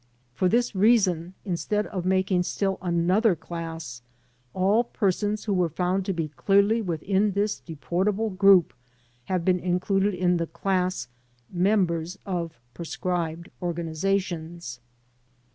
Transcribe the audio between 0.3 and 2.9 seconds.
For this reason instead of making still